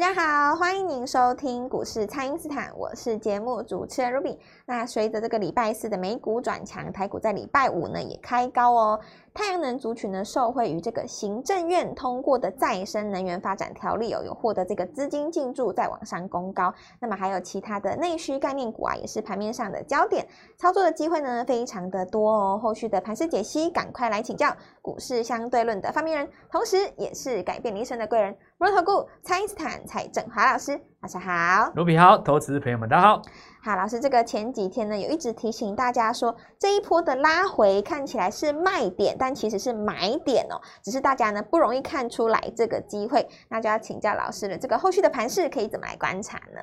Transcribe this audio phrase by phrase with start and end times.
[0.00, 4.38] 大家好，欢迎您收听股市蔡因斯坦，我是节目主持人 Ruby。
[4.64, 8.98] 那随着这个礼拜四的美股转强，台股在礼拜五呢也开高哦。
[9.32, 16.74] 太阳能族群呢，受惠于这个行政院通过的再生能源发展条例哦，有获得这个资金进驻，再往上攻高。
[17.00, 20.26] 那么还有其他的内需概念股啊，也是盘面上的焦点，
[20.58, 22.58] 操作的机会呢非常的多哦。
[22.60, 30.80] 后续的盘势解析，赶快来请教股市相对论的发明人，同时也是改变你一生的贵人——摩尔投顾蔡因斯坦蔡振华老师。
[31.02, 33.22] 大家好，卢比好，投资朋友们大家好。
[33.62, 44.58] 好，老师，这个前几天呢，有一直提醒大家说，这一波的拉回看起来是卖点，但其实是买点哦，只是大家呢不容易看出来这个机会，那就要请教老师了。
[44.58, 46.60] 这个后续的盘势可以怎么来观察呢？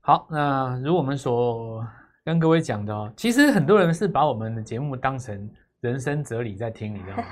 [0.00, 1.86] 好，那如我们所
[2.24, 5.48] 跟各位讲的哦，其实很多人是把我们的节目当成。
[5.84, 7.24] 人生哲理在听，你知道吗？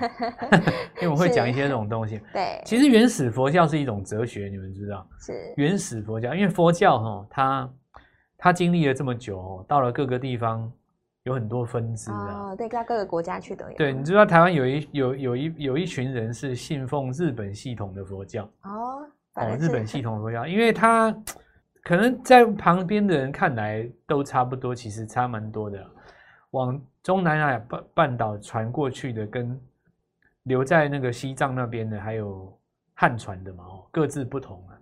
[1.00, 2.20] 因为我会讲一些这种东西。
[2.34, 5.08] 对，其实原始佛教是一种哲学，你们知道？
[5.18, 7.70] 是原始佛教，因为佛教哈，它
[8.36, 10.70] 它经历了这么久，到了各个地方
[11.22, 12.50] 有很多分支啊。
[12.50, 13.74] 哦，对，到各个国家去都有。
[13.74, 19.00] 对，你知道台湾有一有有一有一群人是信奉日本系统的佛教哦，
[19.36, 21.10] 哦，日本系统的佛教，因为它
[21.82, 25.82] 可能在旁边的人看来都差不多，其实差蛮多的。
[26.52, 29.60] 往中南海半半岛传过去的，跟
[30.44, 32.56] 留在那个西藏那边的，还有
[32.94, 34.78] 汉传的嘛，哦，各自不同啊。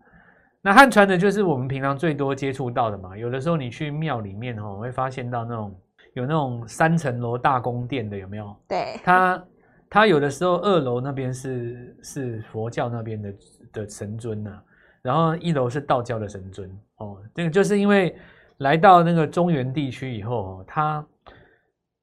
[0.63, 3.17] 那汉传的，就是我们平常最多接触到的嘛。
[3.17, 5.75] 有的时候你去庙里面，哦，会发现到那种
[6.13, 8.57] 有那种三层楼大宫殿的，有没有？
[8.69, 9.01] 对。
[9.05, 9.45] 它
[9.89, 13.35] 它有的时候二楼那边是是佛教那边的
[13.73, 14.61] 的神尊呐，
[15.03, 17.19] 然后一楼是道教的神尊哦。
[17.35, 18.17] 这个就是因为
[18.59, 21.07] 来到那个中原地区以后，哦，它。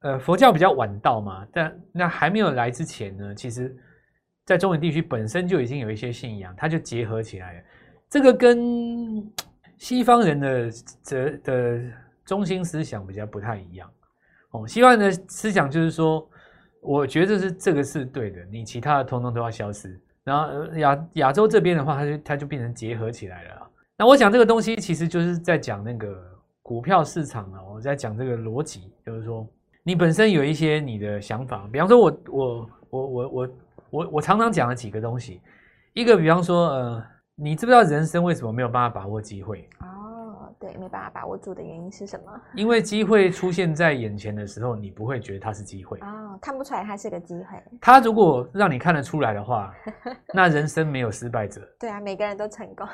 [0.07, 3.75] 呃，佛教比较晚到嘛，但那还没有来之前呢，其实，
[4.45, 7.63] 在中原地区本身就已经有一些信仰，它就结合起来了。
[8.09, 9.29] 这个跟
[9.77, 10.71] 西方人的
[11.03, 11.81] 哲的
[12.23, 13.91] 中心思想比较不太一样
[14.51, 14.65] 哦。
[14.65, 16.25] 西方人的思想就是说，
[16.79, 19.99] 我觉得是这个是对的，你其他的通通都要消失。
[20.23, 23.69] 然后亚亚洲这边的话，它就它就变成结合起来了。
[23.97, 26.17] 那我讲这个东西，其实就是在讲那个
[26.61, 29.45] 股票市场啊，我在讲这个逻辑，就是说。
[29.87, 33.49] 你本身有一些你的想法，比方说我，我我我我我
[33.89, 35.39] 我我常常讲了几个东西，
[35.93, 37.03] 一个比方说，呃，
[37.35, 39.65] 你知不知道人生为什么没有办法把握机会？
[39.79, 42.41] 哦，对，没办法把握住的原因是什么？
[42.53, 45.97] 因为机会出现在眼前的时候，你不会觉得它是机会。
[45.99, 47.57] 哦，看不出来它是个机会。
[47.79, 49.73] 它如果让你看得出来的话，
[50.33, 51.61] 那人生没有失败者。
[51.79, 52.85] 对啊，每个人都成功，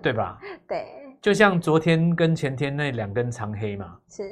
[0.00, 0.38] 对吧？
[0.68, 0.86] 对，
[1.20, 3.98] 就像昨天跟前天那两根长黑嘛。
[4.08, 4.22] 是。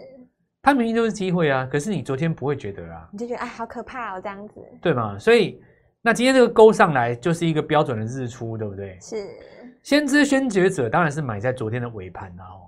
[0.67, 5.17] 它明明就是机会啊，可是你昨天不会觉得啊，你就觉得哎，好可怕哦，这样子，对吗？
[5.17, 5.63] 所以
[6.03, 8.99] 那今天这个勾上来就是一个标准的日出，对不对？
[9.01, 9.15] 是。
[9.85, 12.67] 先知先觉者当然是买在昨天的尾盘了哦。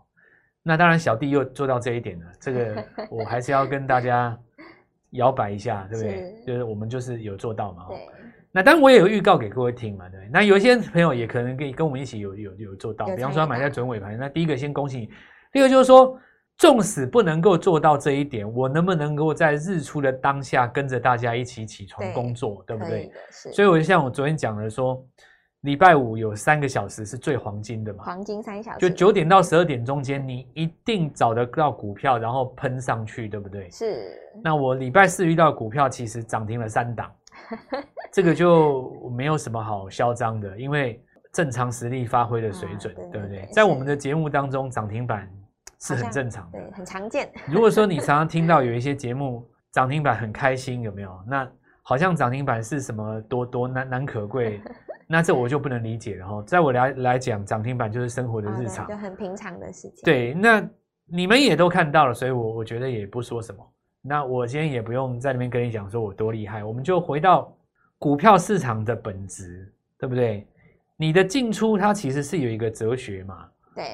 [0.62, 4.38] 那当然小弟又做到这一点了，这个 我还是要跟大家
[5.10, 6.36] 摇摆一下，对不对？
[6.36, 7.86] 是就是我们就是有做到嘛。
[7.88, 7.98] 对。
[8.52, 10.20] 那当然我也有预告给各位听嘛，对？
[10.32, 14.16] 那有一些朋友也可能跟跟我们一起有有有做到，比方说买在准尾盘。
[14.16, 15.06] 那第一个先恭喜你，
[15.52, 16.16] 第二个就是说。
[16.58, 23.12] 纵使不能够做到这一点，我能不能够在日出的当下跟着大家一起起床工作，对，对不对？
[23.30, 25.00] 所以我就像我昨天讲的说，
[25.60, 33.70] 礼拜五有三个小时是最黄金的嘛，黄金三小时，就九点到十二点中间，你一定找得到股票，然后喷上去，对不对？
[33.70, 34.20] 是。
[34.42, 37.08] 那我礼拜四遇到股票，其实涨停了三档，
[38.10, 41.00] 这个就没有什么好嚣张的，因为
[41.32, 43.48] 正常实力发挥的水准，啊、对，对，对不对？
[43.52, 45.30] 在我们的节目当中，涨停板。
[45.80, 47.30] 是很正常的，对，很常见。
[47.46, 51.18] 如果说你 常常听到有一些节目涨停板很开心，有没有？
[51.26, 51.48] 那
[51.82, 54.60] 好像涨停板是什么多多难难可贵，
[55.06, 56.42] 那这我就不能理解了哈。
[56.46, 60.04] 在我来来讲，涨停板就是生活的日常，就很平常的事情。
[60.04, 60.68] 对，那
[61.06, 63.66] 你们也都看到了，所以我我觉得也不说什么。
[64.02, 67.56] 那我今天也不用在那边跟你讲说我多厉害，我们就回到
[67.98, 70.46] 股票市场的本质，对不对？
[70.96, 73.48] 你的进出它其实是有一个哲学嘛。
[73.74, 73.84] 对。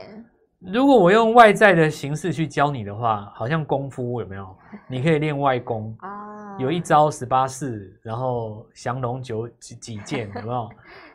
[0.73, 4.57] 如果我用外在的形式去教你的话，好像功夫有没有？
[4.89, 10.69] 你可以练外功 啊，有一招十八式，然后降龙九几几剑 有没有？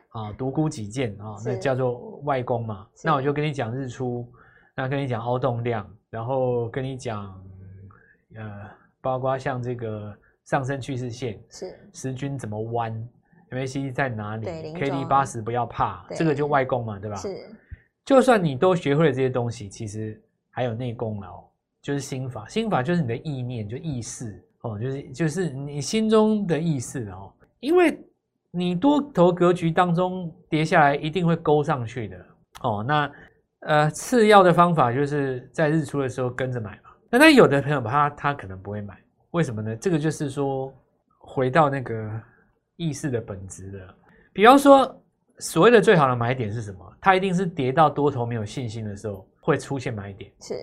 [0.09, 2.85] 啊，独孤几剑啊，那叫做外功嘛。
[3.03, 4.27] 那我就跟你讲日出，
[4.75, 7.25] 那跟你讲凹动量，然后跟你讲
[8.35, 8.43] 呃，
[9.01, 10.15] 包括像这个
[10.45, 12.91] 上升趋势线是时均怎么弯
[13.51, 17.15] ，MACD 在哪里？KD 八十不要怕，这个就外功嘛，对吧？
[17.15, 17.35] 是。
[18.09, 20.19] 就算你都学会了这些东西，其实
[20.49, 21.45] 还有内功哦，
[21.79, 22.47] 就是心法。
[22.47, 27.31] 心法就是你的意念，就意识哦，就是就是你心中的意识哦。
[27.59, 28.03] 因为
[28.49, 32.25] 你多头格局当中跌下来，一定会勾上去的
[32.63, 33.11] 哦，那
[33.59, 36.89] 呃次要的方法就是在日出的时候跟着买嘛。
[37.11, 38.97] 那那有的朋友他他可能不会买，
[39.29, 39.75] 为什么呢？
[39.75, 40.73] 这个就是说
[41.19, 42.09] 回到那个
[42.75, 43.95] 意识的本质了。
[44.33, 44.99] 比方说，
[45.39, 46.97] 所谓的最好的买点是什么？
[47.01, 50.53] 它一定是跌到多头没有信心的时候会出现买点，是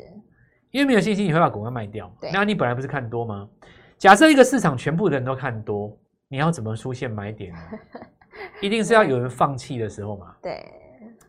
[0.70, 2.14] 因为没有信心你会把股票卖掉。
[2.20, 3.48] 对，那你本来不是看多吗？
[3.98, 5.96] 假设一个市场全部的人都看多，
[6.28, 7.58] 你要怎么出现买点呢？
[8.60, 10.36] 一定是要有人放弃的时候嘛。
[10.42, 10.62] 对，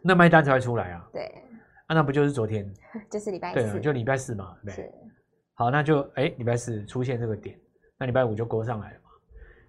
[0.02, 1.08] 那卖单才会出来啊。
[1.14, 1.24] 对，
[1.86, 2.70] 啊，那不就是昨天？
[3.10, 4.54] 就是礼拜四，对，就礼拜四嘛。
[4.66, 4.74] 对。
[4.74, 4.92] 是
[5.54, 7.58] 好，那就哎，礼拜四出现这个点，
[7.98, 9.10] 那礼拜五就勾上来了嘛。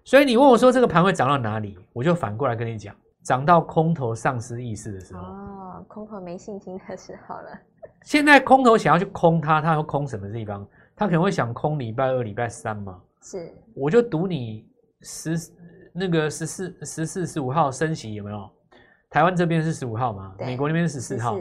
[0.03, 2.93] 所以你问我说这个盘会涨到哪里，我就反过来跟你讲，
[3.29, 5.21] 涨到空头丧失意识的时候。
[5.21, 7.59] 哦，空头没信心的时候了。
[8.01, 10.67] 现在空头想要去空它，它要空什么地方？
[10.95, 12.99] 他可能会想空礼拜二、礼拜三嘛。
[13.21, 13.53] 是。
[13.75, 14.67] 我就赌你
[15.01, 15.35] 十
[15.93, 18.49] 那个十四、十四、十五号升息有没有？
[19.11, 20.33] 台湾这边是十五号嘛？
[20.39, 21.37] 美国那边是十四号。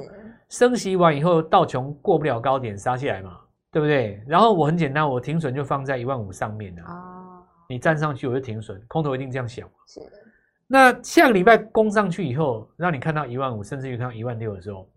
[0.50, 3.40] 升息完以后，道琼过不了高点杀下来嘛。
[3.72, 4.22] 对不对？
[4.26, 6.92] 然后我很简单，我停损就放在一万五上面的啊。
[6.92, 7.42] 哦。
[7.66, 9.66] 你站上去我就停损，空头一定这样想。
[9.86, 10.10] 是的。
[10.70, 14.88] 那下个礼拜攻上去以后，让你看到一万五，甚至于看到一万六的时候，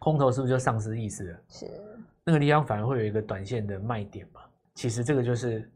[0.00, 1.38] 空头是不是就丧失意识了？
[1.48, 1.66] 是。
[2.24, 4.40] 那个地方反而会有一个短线的卖点嘛？
[4.74, 5.70] 其实这个就是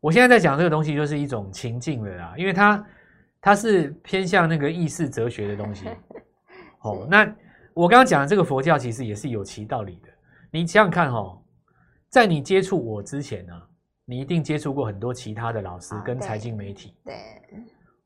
[0.00, 2.86] 我现在在讲这个东西，就是一种情境了啦，因为它
[3.40, 5.86] 它是偏向那个意识哲学的东西。
[6.82, 7.24] 哦，那
[7.72, 10.08] 我刚刚讲的这个佛教其实也是有其道理的。
[10.50, 11.40] 你想想看哦。
[12.10, 13.66] 在你接触我之前呢、啊，
[14.04, 16.94] 你一定接触过很多其他的老师跟财经媒体。
[17.04, 17.16] 对，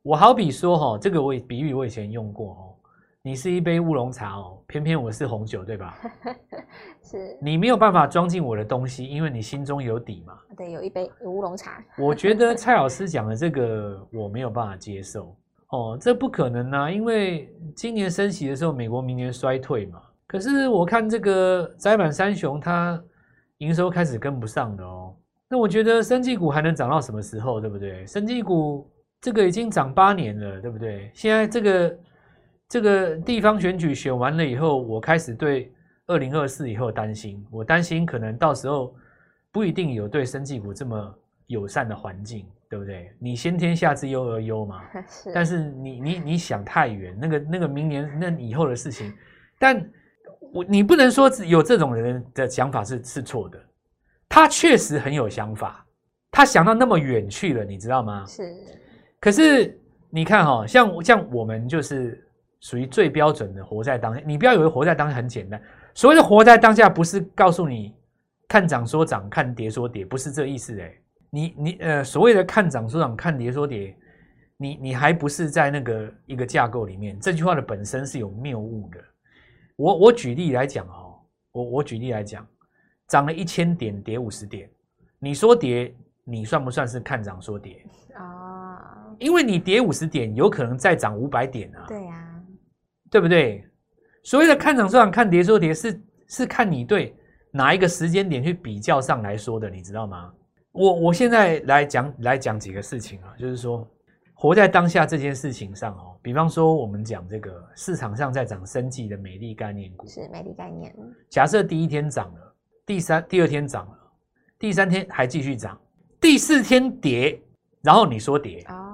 [0.09, 2.75] 我好比说哈，这个我比喻我以前用过哦。
[3.21, 5.99] 你是一杯乌龙茶哦，偏偏我是红酒，对吧？
[7.05, 7.37] 是。
[7.43, 10.33] 你没有办法装进我的东西，因为你心中有底嘛。
[10.57, 11.85] 对，有一杯乌龙茶。
[11.99, 15.37] 我觉得蔡老师讲的这个我没有办法接受
[15.73, 20.01] 哦，这不可能啊，因为今年升息的时候，美国明年衰退嘛。
[20.27, 22.99] 可是我看这个摘板三雄它。
[23.59, 25.13] 营收开始跟不上的哦，
[25.51, 28.07] 那我觉得生技股还能涨到什么时候，对不对？
[28.07, 28.89] 生技股
[29.21, 31.11] 这个已经涨八年了，对不对？
[31.15, 31.99] 现在这个
[32.69, 35.73] 这个地方选举选完了以后，我开始对
[36.07, 38.95] 二零二四以后担心，我担心可能到时候
[39.53, 41.15] 不一定有对生技股这么
[41.47, 43.13] 友善的环境，对不对？
[43.19, 45.33] 你先天下之忧而忧嘛， 是。
[45.35, 49.13] 但是你你你想太远，那个那个明年那以后的事情，
[49.59, 49.91] 但。
[50.51, 53.61] 我你不能说有这种人的想法是是错的，
[54.31, 55.85] 他确实很有想法，
[56.31, 58.25] 他想到那么远去了，你知道吗？
[58.25, 58.57] 是。
[59.21, 59.79] 可是
[60.11, 62.25] 你看哈、哦，像像我们就是
[62.61, 64.23] 属于最标准的活在当下。
[64.25, 65.61] 你不要以为活在当下很简单，
[65.95, 67.95] 所谓的活在当下，不是告诉你
[68.47, 70.93] 看涨说涨，看跌说跌，不是这意思哎。
[71.31, 73.95] 你你呃，所谓的看涨说涨，看跌说跌，
[74.57, 77.19] 你你还不是在那个一个架构里面。
[77.21, 78.99] 这句话的本身是有谬误的。
[79.77, 81.21] 我我举例来讲哦，
[81.53, 82.47] 我我举例来讲，
[83.09, 84.71] 涨了一千点，跌五十点，
[85.19, 85.95] 你说跌，
[86.25, 88.38] 你算不算是看涨说跌啊？
[89.19, 91.85] 因为你跌五十点，有可能再涨五百点啊。
[91.89, 92.43] 对呀，
[93.11, 93.65] 对不对？
[94.23, 97.17] 所谓的看涨说涨，看跌说跌，是是看你对
[97.51, 100.33] 哪一个时间点去比较上来说的，你知道吗？
[100.73, 103.87] 我我现在来讲来讲几个事情啊，就是说。
[104.41, 110.95] 活在当下这件事情上哦，比方说我们讲这个市场上在涨生技的美丽概念股，是美丽概念。
[111.29, 112.55] 假设第一天涨了，
[112.87, 113.99] 第三、第二天涨了，
[114.57, 115.77] 第三天还继续涨，
[116.21, 117.43] 第四天跌，
[117.83, 118.88] 然后你说跌哦，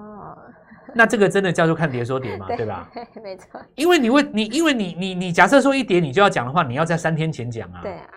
[0.94, 2.46] 那这个真的叫做看跌说跌吗？
[2.48, 2.90] 对，对吧？
[3.22, 3.60] 没错。
[3.74, 7.80] 因为你会你因为你你你假设说一跌你就要讲的话，你要在三天前讲啊。
[7.82, 8.08] 对啊。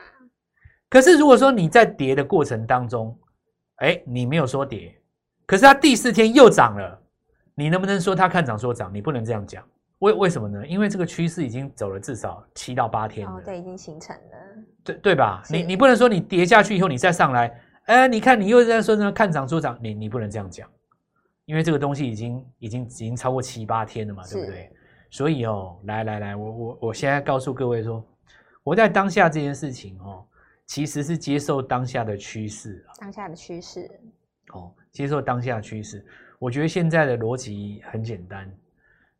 [0.90, 3.18] 可是如果说你在跌的过程当中，
[3.78, 4.96] 哎，你没有说跌，
[5.46, 7.02] 可是它第四天又涨了。
[7.56, 8.94] 你能不能说它看涨说涨？
[8.94, 9.64] 你不能这样讲，
[10.00, 10.66] 为为什么呢？
[10.68, 15.42] 因为这个趋势已经走了至少七到八天了，哦，对，已经形成了，对对吧？
[15.50, 20.70] 你你不能说你跌下去以后你再上来，哎，你看你又在说呢，看涨说涨，你你不能这样讲，
[21.48, 24.70] 因为这个东西已经已经已经超过七八天了嘛，对不对？
[25.10, 28.04] 所以哦，来来来，我我我现在告诉各位说，
[28.64, 30.26] 活在当下这件事情哦，
[30.66, 33.90] 其实是接受当下的趋势，当下的趋势，
[34.54, 36.06] 哦，接受当下的趋势。
[36.38, 38.52] 我觉得现在的逻辑很简单，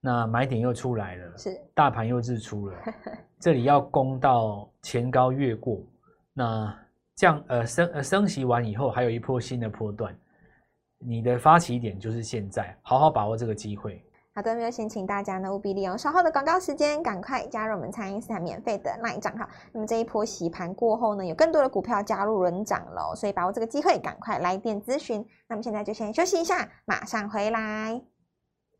[0.02, 2.78] 那买点又出来了，是大盘又日出了，
[3.40, 5.82] 这里要攻到前高越过，
[6.34, 6.78] 那
[7.16, 10.14] 这样呃升呃升息完以后，还有一波新的波段，
[11.00, 14.04] 你的发起点就是现在，好好把握这个机会。
[14.34, 19.48] 好的，那就先请大家呢务必利用稍后的广告时间，赶快加入我们蔡因斯坦免费的 LINE 账号。
[19.72, 25.26] 那么这一波洗盘过后呢，有更多的股票加入轮涨喽，所以把握这个机会，赶快来电咨询。
[25.48, 28.00] 那么现在就先休息一下，马上回来。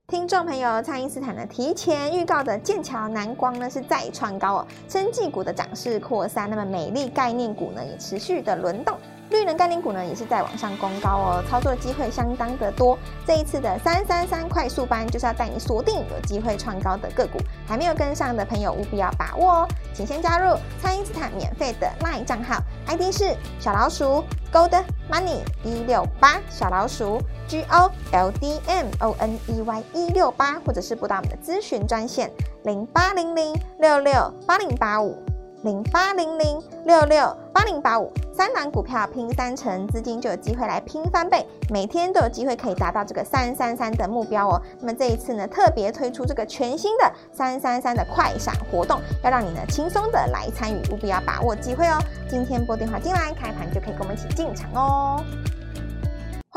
[0.06, 8.96] 听众朋友，蔡因斯坦呢提前预告的剑桥南光呢是再创高哦，生技股的涨势扩散，那么美丽概念股呢也持续的轮动。
[9.30, 12.98] 绿能概念股呢也是在往上攻高哦，操作的机会相当的多。
[13.26, 29.84] 这一次的三三三快速班就是要带你锁定有机会创高的个股，还没有跟上的朋友务必要把握哦，请先加入蔡因斯坦免费的 LINE 账号，ID 是小老鼠 Gold Money 一六八小老鼠 G O L D M O N E Y
[29.94, 32.32] 一六八，或者是拨打我们的咨询专线
[32.64, 35.22] 零八零零六六八零八五。
[35.64, 44.62] 零八零零六六八零八五，三档股票拼三成，资金就有机会来拼翻倍，每天都有机会可以达到这个三三三的目标哦。
[44.80, 51.98] 那么这一次呢，特别推出这个全新的三三三的快闪活动，要让你呢轻松的来参与，务必要把握机会哦。
[52.30, 55.24] 今天拨电话进来，开盘就可以跟我们一起进场哦。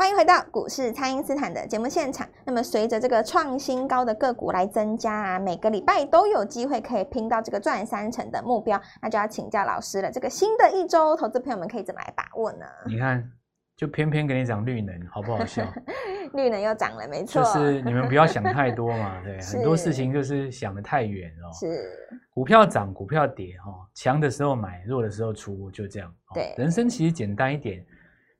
[0.01, 2.27] 欢迎回到股市，蔡因斯坦的节目现场。
[2.43, 10.11] 那么，随着这个创新高的个股来增加啊，每个礼拜都有机会可以拼到这个赚三成的目标，那就要请教老师了。
[10.11, 12.65] 这个新的一周，投资朋友们可以怎么来把握呢？
[12.89, 13.31] 你看，
[13.77, 15.63] 就偏偏给你讲绿能，好不好笑？
[16.33, 17.43] 绿能又涨了，没错。
[17.53, 21.53] 就是你们不要想太多嘛，对，很多事情就是想的太远哦。
[21.53, 21.87] 是，
[22.33, 26.11] 股票涨，股票跌，哈，强的时候买，弱的时候出，就这样。
[26.33, 27.85] 对，人生其实简单一点。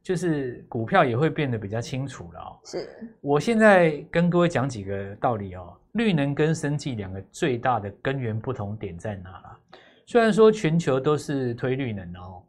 [0.03, 2.59] 就是股票也会变得比较清楚了哦。
[2.63, 2.89] 是，
[3.21, 5.77] 我现在跟各位讲几个道理哦。
[5.93, 9.57] 绿能跟生技两个最大的根源不同点在哪了？
[10.05, 12.41] 虽然说全球都是推绿能哦，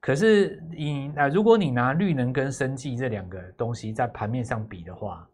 [0.00, 5.26] 可是你啊，如果你拿绿能跟生技这两个东西在盘面上比的话，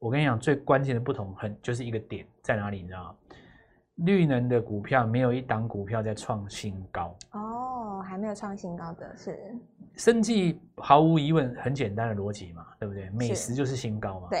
[0.00, 2.82] 我跟你讲，最关键的不同很就是一个点在哪里？
[2.82, 3.14] 你知道吗？
[4.04, 7.47] 绿能的股票没有一档股票在创新高哦，
[8.18, 9.38] 还没有创新高的是
[9.94, 13.08] 生计，毫无疑问很简单的逻辑嘛，对不对？
[13.10, 14.40] 美食就是新高嘛，对，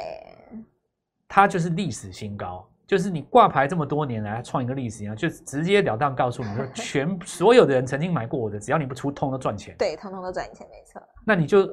[1.28, 11.00] 它就是历史新高，就是你挂牌这么多年来创一个历史新高，就直截了当告诉你说，全所有的人曾经买过我的，只要你不出，通都赚钱，对，通通都赚钱，没错。
[11.24, 11.68] 那你就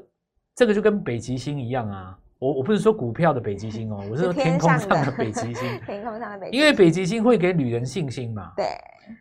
[0.54, 2.20] 这个就跟北极星一样啊。
[2.40, 5.80] 我我不是说股票的北极星哦，我是说 天空上的北极星。
[5.86, 8.52] 天空上的北极星，因为北极星会给旅人信心嘛。
[8.56, 8.66] 对。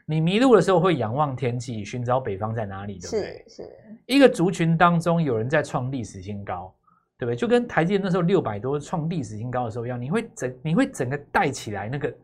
[0.06, 3.44] 你迷路的时候会仰望天际，寻找北方在哪里，对不对？
[3.46, 3.70] 是是。
[4.06, 6.74] 一个族群当中有人在创历史新高，
[7.18, 7.36] 对不对？
[7.36, 12.14] 就跟台积电那时候六百多创历史新高的时候一样，你会整你会整个带起来那个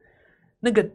[0.58, 0.90] 那个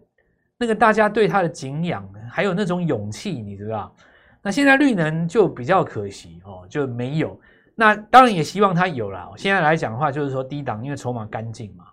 [0.58, 3.96] 那个大家对他的敬仰，还有那种勇气，你知道？
[4.42, 7.40] 那现在绿能就比较可惜哦，就没有。
[7.76, 9.30] 那当然也希望它有啦。
[9.36, 11.86] 现在来讲的话，就是说低档，因为筹码干净嘛。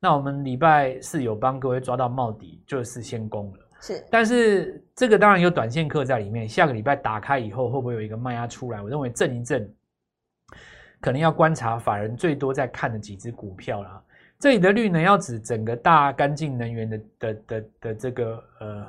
[0.00, 3.58] 那我们礼拜四有帮各位抓到帽底，就是先攻了。
[3.82, 6.48] 是，但是这个当然有短线客在里面。
[6.48, 8.80] 下个礼拜打开以后，会不会有一个卖压出来？
[8.82, 9.70] 我认为震一震，
[11.00, 14.02] 可能要观察法人最多在看的几只股票啦。
[14.38, 18.86] 这里的绿能要指整个大干净能源的的的的，的这个呃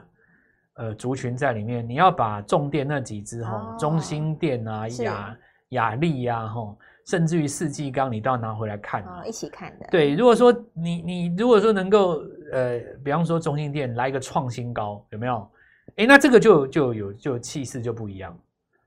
[0.75, 1.85] 呃族群在里面。
[1.85, 5.37] 你要把重电那几只哈，哦、中兴电啊亚。
[5.71, 6.75] 亚力呀，哈，
[7.05, 9.87] 甚至于四季钢，你都要拿回来看哦，一起看的。
[9.91, 15.49] 对，如果说你你如果说能够呃，比方说中兴店来一个创新高，有没有？
[15.97, 18.37] 哎，那这个就就有就气势就不一样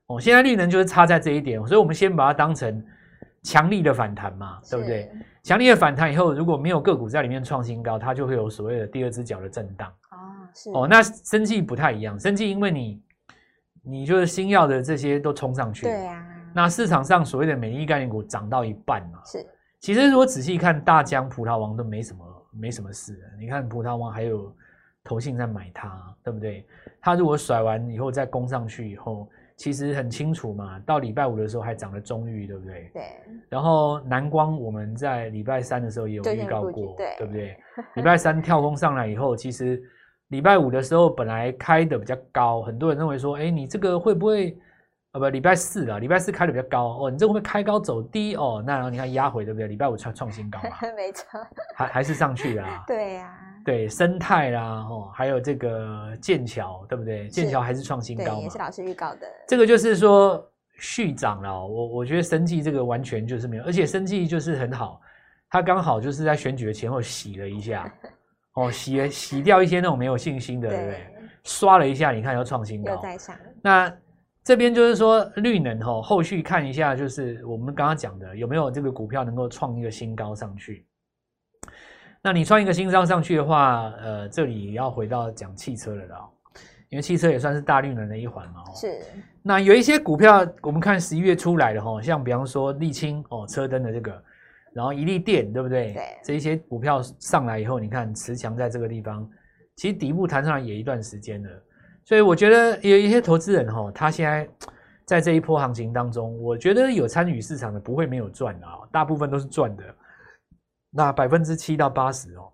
[0.07, 0.19] 哦。
[0.19, 2.83] 现在绿能就是差在这一点，所以我们先把它当成
[3.43, 5.11] 强力的反弹嘛，对不对？
[5.43, 9.87] 强力的反弹以后，如果没有个股在里面创新高，它就会有所谓的第二只脚的震荡。
[10.09, 10.17] 哦，
[10.55, 10.87] 是哦。
[10.89, 13.01] 那生气不太一样，生气因为你
[13.83, 16.25] 你就是新药的这些都冲上去，对啊。
[16.55, 19.45] 那市场上所谓的美丽概念股涨到一半嘛，是。
[19.81, 23.19] 其实如果仔细看，大疆葡萄王都没什么没什么事。
[23.37, 24.55] 你看葡萄王还有
[25.03, 26.65] 投信在买它，对不对？
[27.01, 30.79] 它如果甩完以后再攻上去以后，其实很清楚嘛。
[30.85, 32.89] 到礼拜五的时候还涨了中裕，对不对？
[32.93, 33.03] 对。
[33.49, 37.57] 然后南光我们在礼拜三的时候也有预告过，对，对不对？
[37.95, 39.83] 礼拜三跳空上来以后，其实
[40.29, 44.57] 礼拜五的时候本来开的比较高，很多人认为说，哎，你这个会不会？
[45.15, 47.09] 哦不，礼拜四啊，礼拜四开的比较高哦。
[47.09, 48.61] 你这会不会开高走低哦？
[48.67, 49.67] 那然后你看压回对不对？
[49.69, 51.25] 礼拜五创创新高嘛， 没错，
[51.73, 52.83] 还还是上去啦。
[52.85, 57.29] 对呀、啊，对，生态啦，哦，还有这个剑桥，对不对？
[57.29, 59.25] 剑桥还是创新高也是老师预告的。
[59.47, 60.45] 这个就是说
[60.79, 61.65] 续涨了。
[61.65, 64.99] 我我觉得生技这个完全就是没有，而且生技就是很好，
[65.49, 67.89] 它刚好就是在选举的前后洗了一下，
[68.55, 71.07] 哦，洗了洗掉一些那种没有信心的，对，对不对？
[71.45, 73.33] 刷了一下，你看要创新高，又在上。
[73.61, 73.89] 那。
[74.45, 80.85] 这边就是说绿能吼，后续看一下，就是我们刚刚讲的有没有这个股票能够创一个新高上去。
[82.21, 86.29] 那你创一个新高上去的话，呃，这里要回到讲汽车了啦，
[86.89, 88.63] 因为汽车也算是大绿能的一环嘛。
[88.75, 89.01] 是。
[89.41, 94.23] 那有一些股票，我们看十一月出来的哈，像比方说沥青哦，车灯的这个，
[94.75, 95.91] 然后一利电，对不对？
[95.93, 99.27] 对，这一些股票上来以后，你看持强在这个地方，
[99.75, 101.49] 其实底部弹上来也一段时间了，
[102.05, 104.47] 所以我觉得有一些投资人哈，他现在
[105.05, 109.83] 在这一波行情当中，我觉得有参与市场的不会没有赚的啊，大部分都是赚的，
[110.91, 112.51] 那百分之七到八十哦，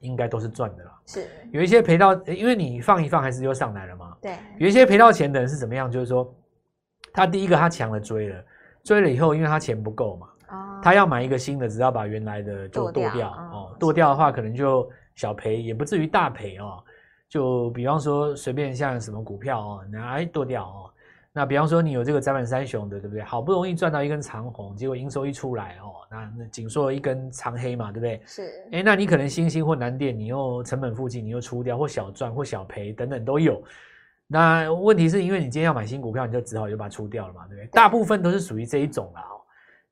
[0.00, 0.90] 应该都是赚的啦。
[1.06, 4.16] 是，有一些赔到，因为你放一放还是又上来了嘛。
[4.20, 5.90] 对，有一些赔到钱的人是怎么样？
[5.90, 6.34] 就是说，
[7.12, 8.44] 他第一个他抢了追了，
[8.82, 10.28] 追了以后，因为他钱不够嘛。
[10.82, 13.76] 他要买一个新的，只要把原来的就剁掉哦。
[13.78, 16.82] 剁掉的话，可能就小赔，也不至于大赔哦。
[17.28, 20.90] 就比方说，随便像什么股票哦，拿来剁掉哦。
[21.36, 23.22] 那比方说，你有这个载板三雄的，对不对？
[23.24, 28.22] 好不容易赚到一根长红，结果营收一出来哦，那那紧缩了一根长黑嘛，对不对？
[28.24, 28.42] 是。
[28.70, 33.60] 哎，那你可能新兴或南电，你又成本附近，你又出掉，或小赚或小赔等等都有。
[34.28, 37.66] 那问题是因为你今天要买新股票，你就只好就把它出掉了嘛，对不对？
[37.72, 39.24] 大部分都是属于这一种啦。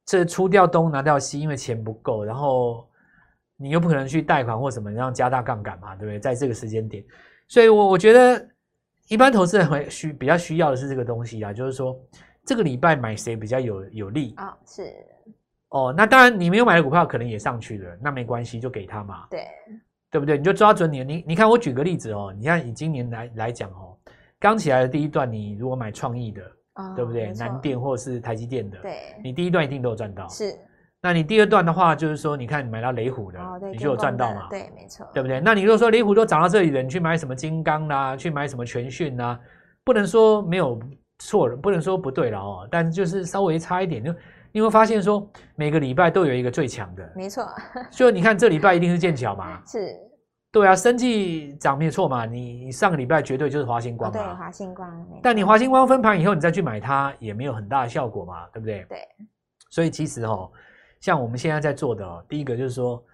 [0.05, 2.87] 这出掉东拿掉西，因为钱不够，然后
[3.57, 6.19] 你又不可能去贷款或什么，让加大杠杆嘛，对不对？
[6.19, 7.05] 在这个时间点，
[7.49, 8.49] 所以我我觉得
[9.09, 11.99] 一般投资人会需比较需要的是这个东西啊，就是说
[12.45, 14.57] 这个礼拜买谁比较有有利啊？
[14.67, 14.93] 是
[15.69, 19.47] 哦，那当然你没有买的股票可能也上去了，那没关系，就给他嘛，对
[20.11, 20.37] 对不对？
[20.37, 23.97] 你就抓准你你你看我举个例子哦，你看以今年来来讲哦，
[24.39, 26.43] 刚起来的第一段，你如果买创意的。
[26.77, 27.31] 哦、对不对？
[27.35, 30.27] 南电或是台积电的，对，你第一段一定都有赚到。
[30.29, 30.59] 是，
[31.03, 34.47] 那你第二段的话，就是说，你看你买到雷虎的，哦、你就有赚到嘛？
[34.49, 35.41] 对，没错，对不对？
[35.41, 39.39] 那你如果说雷虎都涨到这里了，你去买什么金刚啦，去买什么全讯啦，
[39.83, 40.81] 不能说没有
[41.19, 42.69] 错，不能说不对了哦。
[42.71, 44.15] 但是就是稍微差一点，就
[44.53, 47.45] 你会发现说，每个礼拜都有一个最强的，没错。
[47.91, 49.61] 所以你看这礼拜一定是剑桥嘛？
[49.67, 49.93] 是。
[50.53, 54.21] 对啊，生技涨没错嘛，你上个礼拜绝对就是华星光嘛。
[54.21, 55.07] 哦、对，华星光。
[55.23, 58.85] 但你华星光分盘以后，你再去买它，也没有很大的效果嘛，对不对？
[58.89, 58.99] 对。
[59.71, 60.51] 所以其实哦，
[61.03, 63.05] 像我们现在在做的哦，第一个就是说，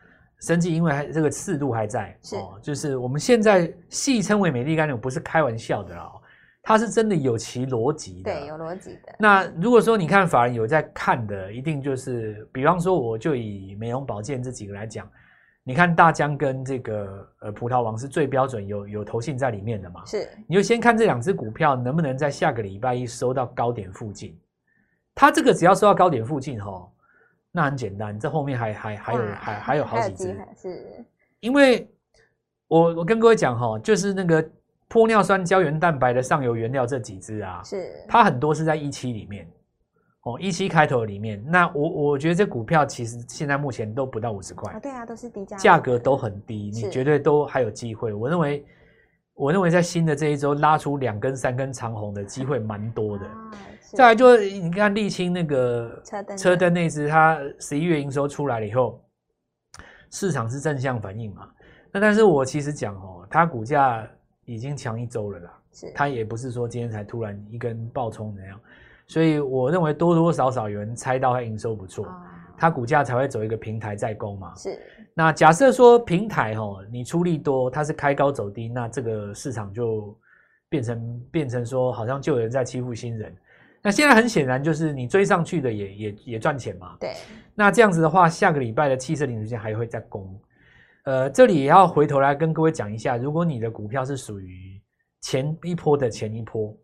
[0.40, 6.12] 生技因为还这个刺度还在，哦，就是我们现在戏称为美丽干净，不是开玩笑的哦，
[6.62, 8.30] 它是真的有其逻辑的。
[8.30, 9.16] 对，有逻辑的。
[9.18, 15.10] 那如果说你看法人有在看的，一定就是，比方说，我就以美容保健这几个来讲。
[15.64, 20.02] 你看大疆跟这个呃葡萄王是最标准有有投信在里面的嘛？
[20.06, 24.38] 是，你就先看这两只股票能不能在下个礼拜一收到高点附近。
[25.14, 26.88] 它这个只要收到高点附近哈，
[27.58, 30.36] 那很简单，这后面还还还有还还有好几只。
[30.56, 31.04] 是，
[31.40, 31.90] 因为
[32.68, 34.40] 我我跟各位讲哈，就是那个
[34.88, 39.44] 玻尿酸胶原蛋白的上游原料这几只啊，是它很多是在一期里面。
[40.22, 48.12] 哦，一期开头里面，那我我觉得这股票其实现在目前都不到五十块，对啊，都是低价，价格都很低，你绝对都还有机会。
[48.12, 48.64] 我认为，
[49.34, 53.26] 我认为在新的这一周拉出两根、三根长红的机会蛮多的。
[53.94, 59.02] 再来就你看沥青那个车灯，车灯那支，它十一月营收出来了以后，
[60.10, 61.48] 市场是正向反应嘛？
[61.90, 64.06] 那但是我其实讲哦，它股价
[64.44, 68.60] 已经强一周了啦，是它也不是说今天才突然一根暴冲那样。
[69.06, 72.06] 所以我认为多多少少有人猜到它营收不错，
[72.58, 74.54] 它股价才会走一个平台再攻嘛。
[74.54, 74.78] 是。
[75.14, 80.14] 那假设说平台哦，你出力多，它是开高走低，那这个市场就
[80.68, 83.34] 变成变成说好像就有人在欺负新人。
[83.82, 86.96] 那现在很显然就是你追上去的也也也赚钱嘛。
[86.98, 87.14] 对。
[87.54, 90.40] 那这样子的话，下个礼拜的汽车零组件还会再攻。
[91.04, 94.80] 呃，这里也要回头来跟各位讲一下，如果你的股票是属于
[95.22, 96.76] 前一波的前一波。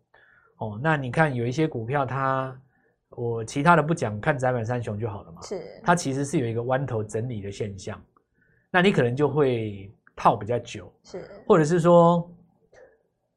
[0.57, 2.61] 哦，那你看有一些股票它，它
[3.09, 5.41] 我其他的不讲，看载板三雄就好了嘛。
[5.41, 8.01] 是，它其实是有一个弯头整理的现象，
[8.71, 10.91] 那你可能就会套比较久。
[11.03, 12.29] 是，或者是说，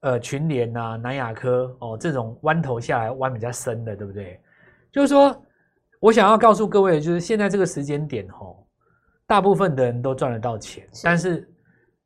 [0.00, 4.40] 呃，群联啊、南亚科哦，这种弯头下来弯比较深的，对不对？
[4.92, 5.44] 就是说
[6.00, 8.56] 我想要告诉各位，就是现在这个时间点哦，
[9.26, 11.48] 大部分的人都赚得到钱，是，但是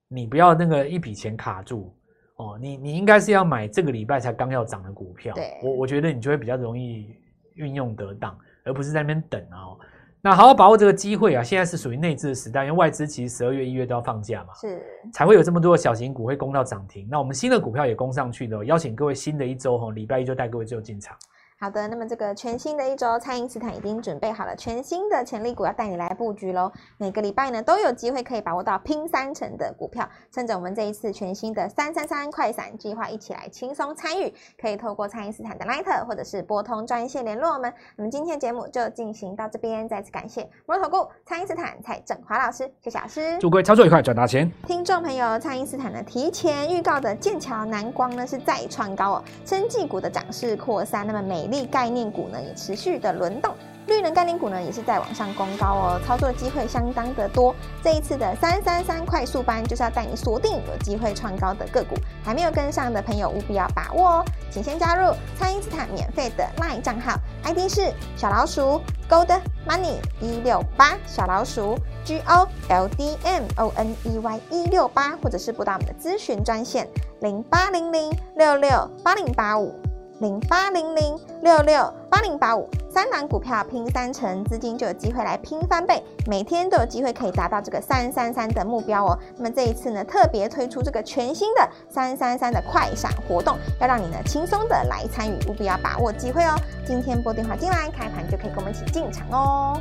[0.08, 1.94] 你不要那个一笔钱卡住。
[2.36, 7.14] 哦，你你应该是要买这个礼拜才刚要涨的股票，我我觉得你就会比较容易
[7.54, 9.78] 运用得当，而不是在那边等哦。
[10.24, 11.42] 那好好把握这个机会啊！
[11.42, 14.80] 现在是属于内资的时代，因为外资其实十二月、一月都要放假嘛，是
[15.12, 17.08] 才会有这么多的小型股会攻到涨停。
[17.10, 21.16] 那我们新的股票也攻上去的，邀请各位新的一周哈，礼拜一就带各位就进场。
[21.62, 26.72] 好的，那么这个全新的一周，蔡英斯坦已经准备好了全新的潜力股要带你来布局喽。
[26.98, 34.34] 每个礼拜呢都有机会可以把握到拼三成的股票，趁着我们这一次全新的三三三快闪计划，一起来轻松参与。
[34.60, 37.72] 可以透过蔡英斯坦的 Line 或者是拨通专线联络我们。
[37.94, 43.38] 那么今天节目就进行到这边，再次感谢摩尔投顾蔡英斯坦蔡振华老师，谢谢老师。
[43.38, 44.50] 祝各位操作愉快，赚大钱。
[44.66, 53.54] 听众朋友，蔡英斯坦呢提前预告的剑桥南光呢是再创高哦，生技股的涨势扩散，那么美丽概念股呢也持续的轮动。
[53.88, 57.52] 绿能概念股呢，也是在往上攻高哦，操作机会相当的多。
[57.82, 74.40] 这一次的三三三快速班就是要带你锁定有机会创高的个股，还没有跟上的朋友务必要把握哦，请先加入蔡因斯坦免费的 LINE 账号，ID 是小老鼠 Gold Money 一六八，小老鼠 G O L D M O N E Y
[74.48, 76.88] 一六八，或者是拨打我们的咨询专线
[77.20, 79.74] 零八零零六六八零八五。
[80.22, 89.18] 零八零零六六八零八五，三档股票拼三成，资金就有机会来拼翻倍，每天都有机会可以达到这个三三三的目标哦。
[89.36, 96.54] 那么这一次呢，特别推出这个全新的三三三的快闪活动，要让你呢轻松的来参与，务必要把握机会哦。
[96.86, 99.80] 今天拨电话进来，开盘就可以跟我们一起进场哦。